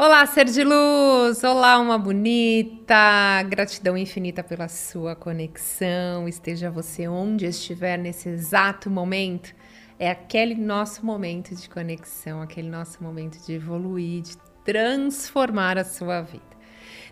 [0.00, 1.42] Olá, ser de luz!
[1.42, 3.42] Olá, uma bonita!
[3.48, 6.28] Gratidão infinita pela sua conexão.
[6.28, 9.52] Esteja você onde estiver nesse exato momento.
[9.98, 16.20] É aquele nosso momento de conexão, aquele nosso momento de evoluir, de transformar a sua
[16.20, 16.56] vida.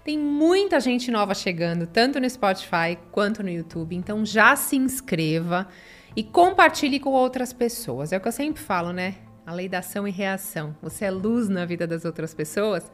[0.05, 5.66] Tem muita gente nova chegando, tanto no Spotify quanto no YouTube, então já se inscreva
[6.14, 8.12] e compartilhe com outras pessoas.
[8.12, 9.25] É o que eu sempre falo, né?
[9.46, 10.76] A lei da ação e reação.
[10.82, 12.90] Você é luz na vida das outras pessoas,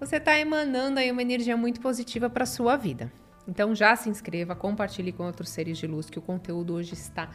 [0.00, 3.12] você está emanando aí uma energia muito positiva para a sua vida.
[3.46, 7.28] Então já se inscreva, compartilhe com outros seres de luz que o conteúdo hoje está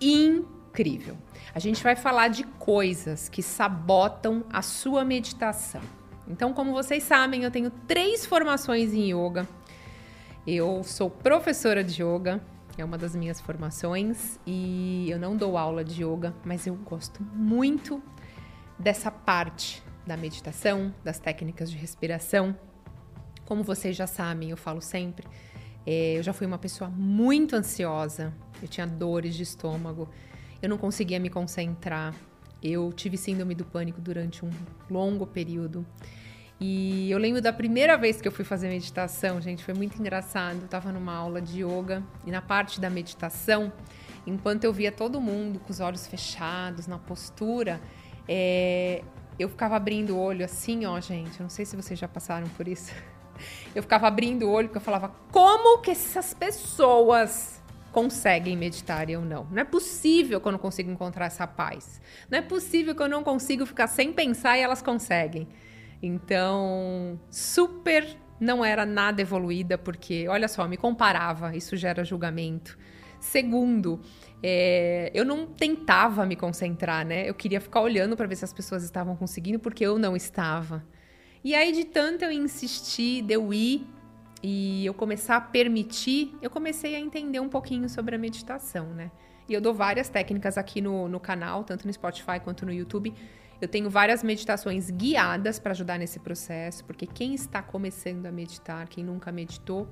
[0.00, 1.16] incrível.
[1.54, 5.80] A gente vai falar de coisas que sabotam a sua meditação.
[6.26, 9.46] Então, como vocês sabem, eu tenho três formações em yoga.
[10.46, 12.42] Eu sou professora de yoga,
[12.80, 17.22] é uma das minhas formações e eu não dou aula de yoga, mas eu gosto
[17.22, 18.02] muito
[18.78, 22.56] dessa parte da meditação, das técnicas de respiração.
[23.44, 25.26] Como vocês já sabem, eu falo sempre,
[25.86, 30.08] é, eu já fui uma pessoa muito ansiosa, eu tinha dores de estômago,
[30.60, 32.14] eu não conseguia me concentrar,
[32.62, 34.50] eu tive síndrome do pânico durante um
[34.90, 35.86] longo período.
[36.60, 40.62] E eu lembro da primeira vez que eu fui fazer meditação, gente, foi muito engraçado.
[40.62, 43.72] Eu tava numa aula de yoga e na parte da meditação,
[44.26, 47.80] enquanto eu via todo mundo com os olhos fechados, na postura,
[48.28, 49.02] é,
[49.38, 51.40] eu ficava abrindo o olho assim, ó, gente.
[51.40, 52.92] Eu não sei se vocês já passaram por isso.
[53.74, 59.12] Eu ficava abrindo o olho porque eu falava: como que essas pessoas conseguem meditar e
[59.12, 59.44] eu não?
[59.50, 62.00] Não é possível que eu não consiga encontrar essa paz.
[62.30, 65.48] Não é possível que eu não consiga ficar sem pensar e elas conseguem.
[66.02, 68.06] Então, super
[68.40, 72.76] não era nada evoluída, porque, olha só, me comparava, isso gera julgamento.
[73.20, 74.00] Segundo,
[74.42, 77.28] é, eu não tentava me concentrar, né?
[77.28, 80.84] Eu queria ficar olhando para ver se as pessoas estavam conseguindo, porque eu não estava.
[81.42, 83.86] E aí, de tanto eu insistir, de eu ir
[84.42, 89.10] e eu começar a permitir, eu comecei a entender um pouquinho sobre a meditação, né?
[89.48, 93.14] E eu dou várias técnicas aqui no, no canal, tanto no Spotify quanto no YouTube,
[93.60, 98.88] eu tenho várias meditações guiadas para ajudar nesse processo, porque quem está começando a meditar,
[98.88, 99.88] quem nunca meditou,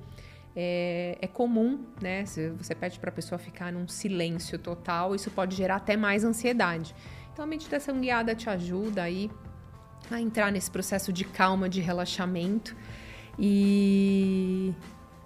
[0.55, 2.25] é, é comum, né?
[2.25, 6.23] Se você pede para a pessoa ficar num silêncio total, isso pode gerar até mais
[6.23, 6.95] ansiedade.
[7.31, 9.31] Então, a meditação guiada te ajuda aí
[10.11, 12.75] a entrar nesse processo de calma, de relaxamento.
[13.39, 14.73] E,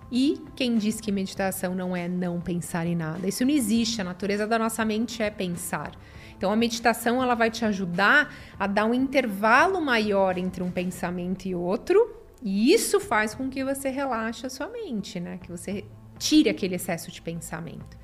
[0.09, 3.27] e quem diz que meditação não é não pensar em nada?
[3.27, 3.99] Isso não existe.
[3.99, 5.91] A natureza da nossa mente é pensar.
[6.37, 11.47] Então a meditação ela vai te ajudar a dar um intervalo maior entre um pensamento
[11.47, 15.39] e outro, e isso faz com que você relaxe a sua mente, né?
[15.41, 15.83] Que você
[16.19, 17.97] tire aquele excesso de pensamento.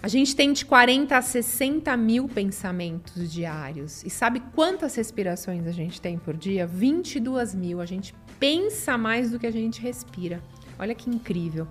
[0.00, 4.04] A gente tem de 40 a 60 mil pensamentos diários.
[4.04, 6.68] E sabe quantas respirações a gente tem por dia?
[6.68, 7.80] 22 mil.
[7.80, 10.40] A gente pensa mais do que a gente respira.
[10.78, 11.66] Olha que incrível.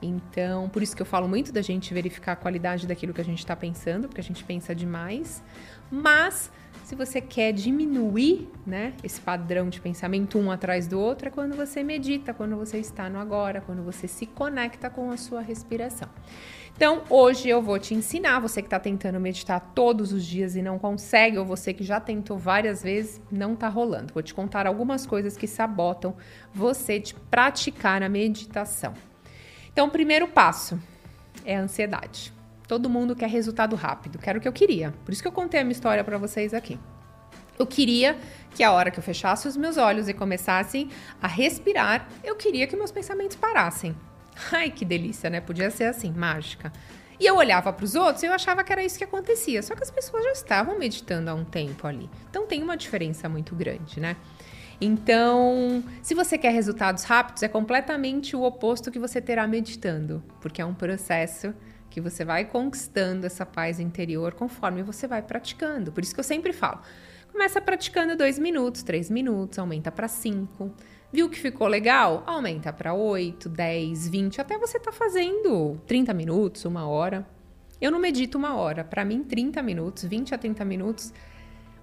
[0.00, 3.24] Então, por isso que eu falo muito da gente verificar a qualidade daquilo que a
[3.24, 5.42] gente está pensando, porque a gente pensa demais.
[5.90, 6.52] Mas,
[6.84, 11.56] se você quer diminuir né, esse padrão de pensamento um atrás do outro, é quando
[11.56, 16.08] você medita, quando você está no agora, quando você se conecta com a sua respiração.
[16.76, 20.62] Então, hoje eu vou te ensinar, você que está tentando meditar todos os dias e
[20.62, 24.14] não consegue, ou você que já tentou várias vezes, não está rolando.
[24.14, 26.14] Vou te contar algumas coisas que sabotam
[26.54, 28.94] você de praticar a meditação.
[29.78, 30.76] Então, o primeiro passo
[31.44, 32.32] é a ansiedade.
[32.66, 34.92] Todo mundo quer resultado rápido, quero o que eu queria.
[35.04, 36.76] Por isso que eu contei a minha história para vocês aqui.
[37.56, 38.18] Eu queria
[38.56, 40.88] que a hora que eu fechasse os meus olhos e começasse
[41.22, 43.94] a respirar, eu queria que meus pensamentos parassem.
[44.50, 45.40] Ai, que delícia, né?
[45.40, 46.72] Podia ser assim, mágica.
[47.20, 49.62] E eu olhava para os outros e eu achava que era isso que acontecia.
[49.62, 52.10] Só que as pessoas já estavam meditando há um tempo ali.
[52.28, 54.16] Então tem uma diferença muito grande, né?
[54.80, 60.62] Então, se você quer resultados rápidos, é completamente o oposto que você terá meditando, porque
[60.62, 61.52] é um processo
[61.90, 65.90] que você vai conquistando essa paz interior conforme você vai praticando.
[65.90, 66.80] Por isso que eu sempre falo:
[67.32, 70.72] começa praticando dois minutos, três minutos, aumenta para cinco.
[71.10, 72.22] Viu que ficou legal?
[72.26, 77.26] Aumenta para 8, 10, 20, até você tá fazendo 30 minutos, uma hora.
[77.80, 78.84] Eu não medito uma hora.
[78.84, 81.14] Para mim, 30 minutos, 20 a 30 minutos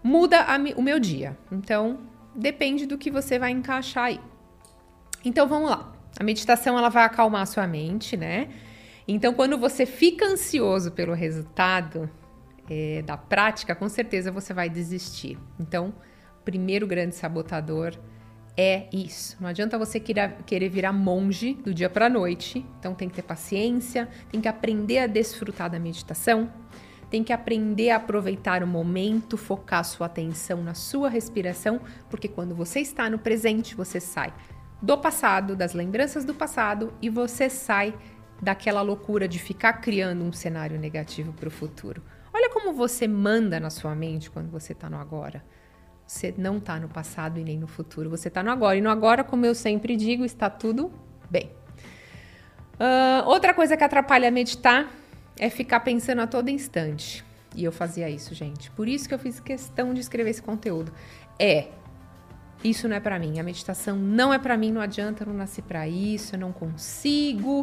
[0.04, 1.36] muda a, o meu dia.
[1.52, 2.02] Então,
[2.36, 4.20] depende do que você vai encaixar aí.
[5.24, 5.94] Então vamos lá.
[6.20, 8.50] A meditação ela vai acalmar a sua mente, né?
[9.08, 12.10] Então quando você fica ansioso pelo resultado
[12.70, 15.38] é, da prática, com certeza você vai desistir.
[15.60, 15.94] Então,
[16.44, 17.98] primeiro grande sabotador
[18.58, 19.36] é isso.
[19.40, 22.66] Não adianta você querer virar monge do dia para noite.
[22.80, 26.50] Então tem que ter paciência, tem que aprender a desfrutar da meditação,
[27.10, 32.56] tem que aprender a aproveitar o momento, focar sua atenção na sua respiração, porque quando
[32.56, 34.34] você está no presente, você sai
[34.82, 37.94] do passado, das lembranças do passado e você sai
[38.42, 42.04] daquela loucura de ficar criando um cenário negativo para o futuro.
[42.34, 45.44] Olha como você manda na sua mente quando você está no agora.
[46.06, 48.78] Você não está no passado e nem no futuro, você está no agora.
[48.78, 50.92] E no agora, como eu sempre digo, está tudo
[51.30, 51.52] bem.
[52.76, 54.88] Uh, outra coisa que atrapalha meditar
[55.38, 57.24] é ficar pensando a todo instante.
[57.56, 58.70] E eu fazia isso, gente.
[58.72, 60.92] Por isso que eu fiz questão de escrever esse conteúdo.
[61.40, 61.70] É,
[62.64, 63.40] isso não é para mim.
[63.40, 64.72] A meditação não é para mim.
[64.72, 66.36] Não adianta, eu não nasci para isso.
[66.36, 67.62] Eu não consigo.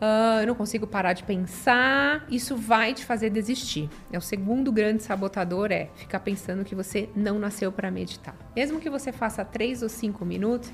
[0.00, 2.26] Uh, eu não consigo parar de pensar.
[2.28, 3.88] Isso vai te fazer desistir.
[4.10, 8.34] É o segundo grande sabotador é ficar pensando que você não nasceu para meditar.
[8.56, 10.72] Mesmo que você faça três ou cinco minutos,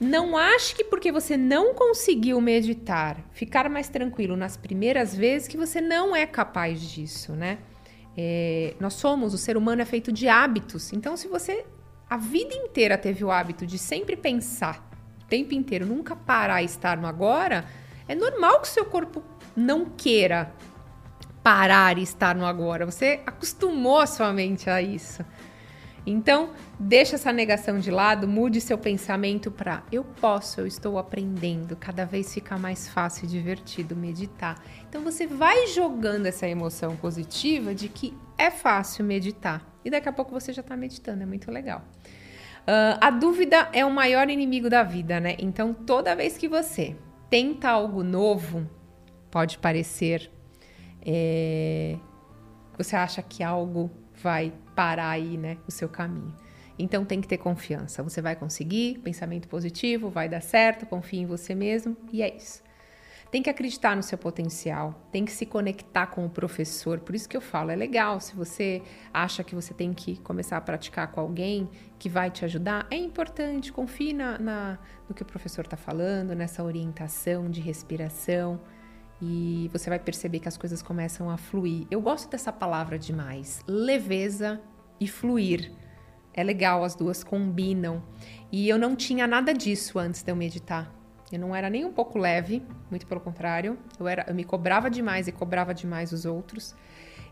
[0.00, 5.58] não ache que porque você não conseguiu meditar, ficar mais tranquilo nas primeiras vezes, que
[5.58, 7.58] você não é capaz disso, né?
[8.16, 10.92] É, nós somos, o ser humano é feito de hábitos.
[10.92, 11.66] Então, se você
[12.08, 14.84] a vida inteira teve o hábito de sempre pensar
[15.22, 17.64] o tempo inteiro, nunca parar e estar no agora,
[18.08, 19.22] é normal que o seu corpo
[19.54, 20.52] não queira
[21.42, 22.84] parar e estar no agora.
[22.84, 25.24] Você acostumou a sua mente a isso.
[26.10, 31.76] Então, deixa essa negação de lado, mude seu pensamento para eu posso, eu estou aprendendo,
[31.76, 34.60] cada vez fica mais fácil e divertido meditar.
[34.88, 39.64] Então você vai jogando essa emoção positiva de que é fácil meditar.
[39.84, 41.84] E daqui a pouco você já está meditando, é muito legal.
[42.60, 45.36] Uh, a dúvida é o maior inimigo da vida, né?
[45.38, 46.96] Então, toda vez que você
[47.30, 48.68] tenta algo novo,
[49.30, 50.30] pode parecer.
[51.02, 51.96] É,
[52.82, 53.90] você acha que algo
[54.22, 56.34] vai parar aí, né, o seu caminho.
[56.78, 58.02] Então tem que ter confiança.
[58.02, 62.62] Você vai conseguir, pensamento positivo, vai dar certo, confie em você mesmo e é isso.
[63.30, 66.98] Tem que acreditar no seu potencial, tem que se conectar com o professor.
[66.98, 68.82] Por isso que eu falo, é legal se você
[69.12, 72.96] acha que você tem que começar a praticar com alguém que vai te ajudar, é
[72.96, 74.78] importante, confie na, na
[75.08, 78.60] no que o professor está falando, nessa orientação de respiração
[79.22, 81.86] e você vai perceber que as coisas começam a fluir.
[81.90, 84.60] Eu gosto dessa palavra demais, leveza
[84.98, 85.72] e fluir.
[86.32, 88.02] É legal, as duas combinam.
[88.50, 90.94] E eu não tinha nada disso antes de eu meditar.
[91.30, 93.78] Eu não era nem um pouco leve, muito pelo contrário.
[93.98, 96.74] Eu, era, eu me cobrava demais e cobrava demais os outros.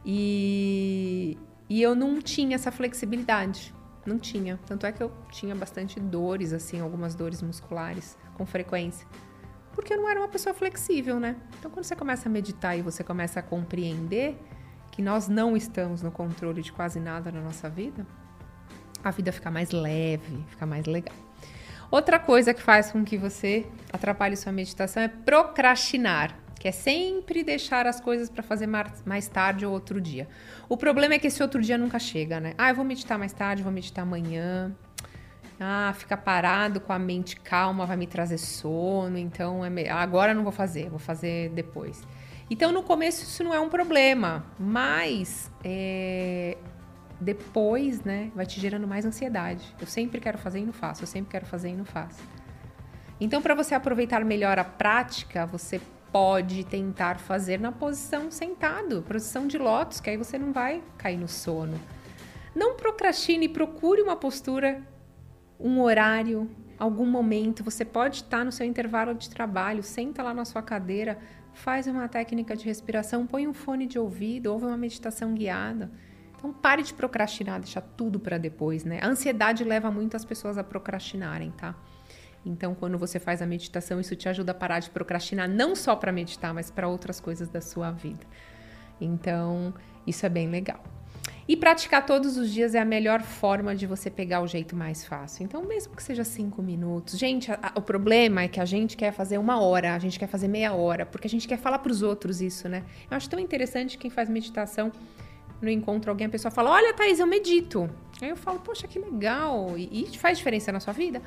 [0.05, 1.39] E,
[1.69, 3.75] e eu não tinha essa flexibilidade.
[4.05, 4.59] Não tinha.
[4.67, 9.07] Tanto é que eu tinha bastante dores, assim, algumas dores musculares com frequência
[9.79, 11.37] porque eu não era uma pessoa flexível, né?
[11.57, 14.37] Então, quando você começa a meditar e você começa a compreender
[14.91, 18.05] que nós não estamos no controle de quase nada na nossa vida,
[19.05, 21.15] a vida fica mais leve, fica mais legal.
[21.93, 27.45] Outra coisa que faz com que você atrapalhe sua meditação é procrastinar, que é sempre
[27.45, 30.29] deixar as coisas para fazer mais tarde ou outro dia.
[30.69, 32.55] O problema é que esse outro dia nunca chega, né?
[32.59, 34.75] Ah, eu vou meditar mais tarde, vou meditar amanhã.
[35.61, 40.45] Ah, ficar parado com a mente calma vai me trazer sono, então é agora não
[40.45, 42.03] vou fazer, vou fazer depois.
[42.49, 46.57] Então no começo isso não é um problema, mas é,
[47.21, 49.75] depois, né, vai te gerando mais ansiedade.
[49.81, 52.23] Eu sempre quero fazer e não faço, eu sempre quero fazer e não faço.
[53.21, 55.81] Então para você aproveitar melhor a prática, você
[56.13, 61.19] pode tentar fazer na posição sentado, posição de lótus, que aí você não vai cair
[61.19, 61.79] no sono.
[62.55, 64.83] Não procrastine, procure uma postura
[65.59, 70.45] um horário, algum momento, você pode estar no seu intervalo de trabalho, senta lá na
[70.45, 71.19] sua cadeira,
[71.53, 75.91] faz uma técnica de respiração, põe um fone de ouvido, ouve uma meditação guiada.
[76.37, 79.01] Então pare de procrastinar, deixar tudo para depois, né?
[79.03, 81.75] A ansiedade leva muito as pessoas a procrastinarem, tá?
[82.47, 85.97] Então, quando você faz a meditação, isso te ajuda a parar de procrastinar, não só
[85.97, 88.25] para meditar, mas para outras coisas da sua vida.
[89.01, 89.75] Então,
[90.07, 90.83] isso é bem legal.
[91.49, 95.07] E praticar todos os dias é a melhor forma de você pegar o jeito mais
[95.07, 95.45] fácil.
[95.45, 97.19] Então, mesmo que seja cinco minutos.
[97.19, 100.19] Gente, a, a, o problema é que a gente quer fazer uma hora, a gente
[100.19, 102.85] quer fazer meia hora, porque a gente quer falar para os outros isso, né?
[103.11, 104.93] Eu acho tão interessante quem faz meditação
[105.61, 107.89] no encontro alguém, a pessoa fala: Olha, Thaís, eu medito.
[108.21, 109.73] Aí eu falo: Poxa, que legal.
[109.77, 111.23] E, e faz diferença na sua vida?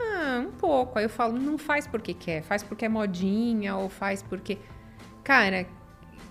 [0.00, 0.98] Ah, um pouco.
[0.98, 4.58] Aí eu falo: Não faz porque quer, faz porque é modinha ou faz porque.
[5.22, 5.66] Cara,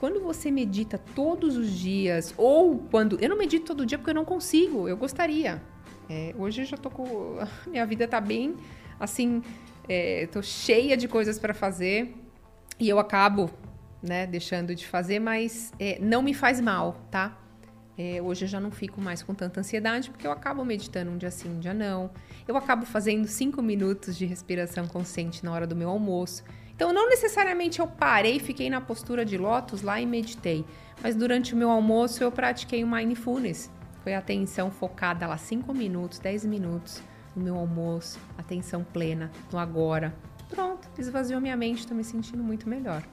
[0.01, 3.19] quando você medita todos os dias, ou quando.
[3.21, 5.61] Eu não medito todo dia porque eu não consigo, eu gostaria.
[6.09, 7.37] É, hoje eu já tô com.
[7.69, 8.55] Minha vida tá bem
[8.99, 9.43] assim.
[9.87, 12.15] É, tô cheia de coisas para fazer
[12.79, 13.47] e eu acabo
[14.01, 17.37] né, deixando de fazer, mas é, não me faz mal, tá?
[17.95, 21.17] É, hoje eu já não fico mais com tanta ansiedade porque eu acabo meditando um
[21.17, 22.09] dia sim, um dia não.
[22.47, 26.43] Eu acabo fazendo cinco minutos de respiração consciente na hora do meu almoço.
[26.81, 30.65] Então, não necessariamente eu parei, fiquei na postura de lótus lá e meditei,
[30.99, 33.69] mas durante o meu almoço eu pratiquei o mindfulness.
[34.03, 36.99] Foi atenção focada lá 5 minutos, 10 minutos
[37.35, 40.11] no meu almoço, atenção plena no agora.
[40.49, 43.03] Pronto, esvaziou minha mente, estou me sentindo muito melhor.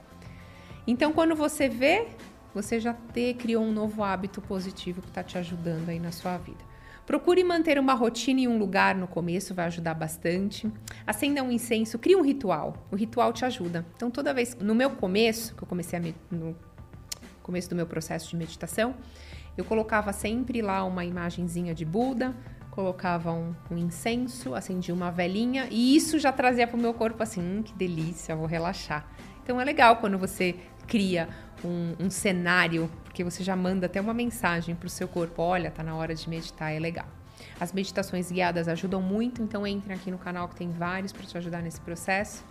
[0.87, 2.08] Então, quando você vê,
[2.54, 6.38] você já te, criou um novo hábito positivo que está te ajudando aí na sua
[6.38, 6.67] vida.
[7.08, 10.70] Procure manter uma rotina em um lugar no começo, vai ajudar bastante.
[11.06, 12.86] Acenda um incenso, crie um ritual.
[12.90, 13.86] O ritual te ajuda.
[13.96, 16.54] Então, toda vez, no meu começo, que eu comecei no
[17.42, 18.94] começo do meu processo de meditação,
[19.56, 22.36] eu colocava sempre lá uma imagenzinha de Buda,
[22.70, 27.22] colocava um, um incenso, acendia uma velinha e isso já trazia para o meu corpo
[27.22, 29.10] assim, hum, que delícia, vou relaxar.
[29.42, 30.56] Então é legal quando você
[30.88, 31.28] cria
[31.64, 35.71] um, um cenário, porque você já manda até uma mensagem para o seu corpo: olha,
[35.71, 37.07] tá na hora de meditar, é legal.
[37.61, 41.37] As meditações guiadas ajudam muito, então entre aqui no canal que tem vários para te
[41.38, 42.45] ajudar nesse processo.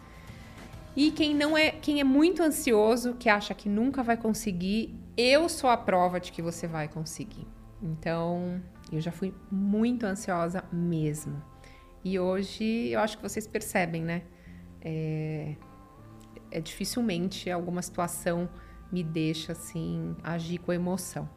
[0.95, 5.47] E quem não é, quem é muito ansioso, que acha que nunca vai conseguir, eu
[5.47, 7.47] sou a prova de que você vai conseguir.
[7.81, 11.41] Então, eu já fui muito ansiosa mesmo.
[12.03, 14.23] E hoje eu acho que vocês percebem, né?
[14.81, 15.55] É,
[16.51, 18.49] é dificilmente alguma situação
[18.91, 21.29] me deixa assim agir com emoção.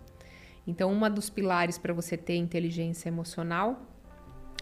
[0.67, 3.83] Então, uma dos pilares para você ter inteligência emocional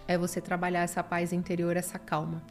[0.07, 2.43] é você trabalhar essa paz interior, essa calma.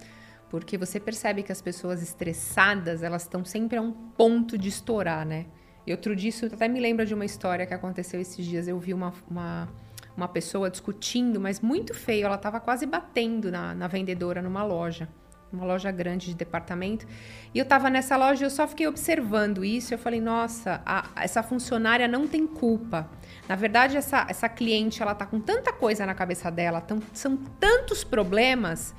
[0.49, 5.25] Porque você percebe que as pessoas estressadas, elas estão sempre a um ponto de estourar,
[5.25, 5.47] né?
[5.85, 8.67] E outro dia, isso até me lembra de uma história que aconteceu esses dias.
[8.67, 9.67] Eu vi uma, uma,
[10.15, 12.25] uma pessoa discutindo, mas muito feio.
[12.25, 15.09] Ela estava quase batendo na, na vendedora numa loja
[15.51, 17.07] uma loja grande de departamento.
[17.53, 19.93] E eu estava nessa loja e eu só fiquei observando isso.
[19.93, 23.09] Eu falei, nossa, a, essa funcionária não tem culpa.
[23.47, 27.37] Na verdade, essa, essa cliente, ela tá com tanta coisa na cabeça dela, tão, são
[27.59, 28.93] tantos problemas,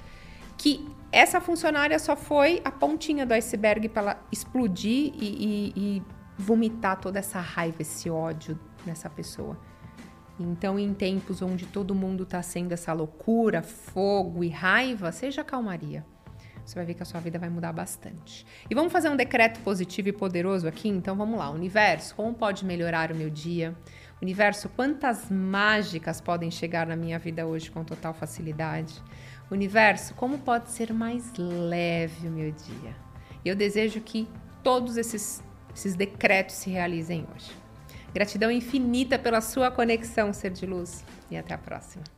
[0.57, 6.03] que essa funcionária só foi a pontinha do iceberg para ela explodir e, e, e
[6.37, 9.59] vomitar toda essa raiva, esse ódio nessa pessoa.
[10.41, 16.05] Então, em tempos onde todo mundo está sendo essa loucura, fogo e raiva, seja calmaria
[16.69, 18.47] você vai ver que a sua vida vai mudar bastante.
[18.69, 20.89] E vamos fazer um decreto positivo e poderoso aqui?
[20.89, 21.51] Então vamos lá.
[21.51, 23.75] Universo, como pode melhorar o meu dia?
[24.21, 29.03] Universo, quantas mágicas podem chegar na minha vida hoje com total facilidade?
[29.51, 32.95] Universo, como pode ser mais leve o meu dia?
[33.45, 34.29] Eu desejo que
[34.63, 35.43] todos esses,
[35.75, 37.51] esses decretos se realizem hoje.
[38.13, 42.18] Gratidão infinita pela sua conexão, ser de luz, e até a próxima.